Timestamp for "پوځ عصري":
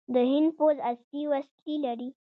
0.57-1.23